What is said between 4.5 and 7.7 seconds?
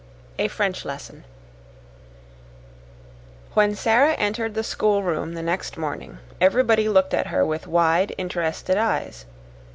the schoolroom the next morning everybody looked at her with